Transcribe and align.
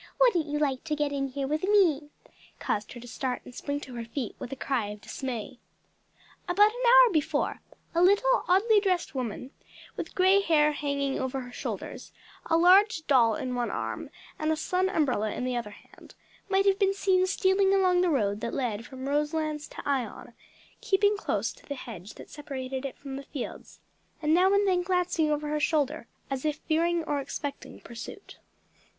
Wouldn't 0.19 0.47
you 0.47 0.57
like 0.57 0.83
to 0.85 0.95
get 0.95 1.11
in 1.11 1.27
here 1.27 1.45
with 1.45 1.61
me!" 1.63 2.09
caused 2.57 2.91
her 2.93 2.99
to 2.99 3.07
start 3.07 3.43
and 3.45 3.53
spring 3.53 3.79
to 3.81 3.93
her 3.93 4.03
feet 4.03 4.35
with 4.39 4.51
a 4.51 4.55
cry 4.55 4.87
of 4.87 4.99
dismay. 5.01 5.59
About 6.49 6.71
an 6.73 6.81
hour 6.87 7.13
before 7.13 7.61
a 7.93 8.01
little, 8.01 8.43
oddly 8.47 8.79
dressed 8.79 9.13
woman, 9.13 9.51
with 9.95 10.15
grey 10.15 10.41
hair 10.41 10.71
hanging 10.71 11.19
over 11.19 11.41
her 11.41 11.51
shoulders, 11.51 12.11
a 12.47 12.57
large 12.57 13.05
doll 13.05 13.35
in 13.35 13.53
one 13.53 13.69
arm 13.69 14.09
and 14.39 14.51
a 14.51 14.55
sun 14.55 14.89
umbrella 14.89 15.31
in 15.35 15.45
the 15.45 15.55
other 15.55 15.69
hand, 15.69 16.15
might 16.49 16.65
have 16.65 16.79
been 16.79 16.95
seen 16.95 17.27
stealing 17.27 17.71
along 17.71 18.01
the 18.01 18.09
road 18.09 18.41
that 18.41 18.55
led 18.55 18.87
from 18.87 19.07
Roselands 19.07 19.67
to 19.67 19.87
Ion, 19.87 20.33
keeping 20.81 21.15
close 21.15 21.53
to 21.53 21.65
the 21.67 21.75
hedge 21.75 22.15
that 22.15 22.31
separated 22.31 22.87
it 22.87 22.97
from 22.97 23.17
the 23.17 23.23
fields, 23.23 23.79
and 24.19 24.33
now 24.33 24.51
and 24.51 24.67
then 24.67 24.81
glancing 24.81 25.29
over 25.29 25.47
her 25.49 25.59
shoulder 25.59 26.07
as 26.31 26.43
if 26.43 26.55
fearing 26.57 27.03
or 27.03 27.19
expecting 27.19 27.79
pursuit. 27.79 28.39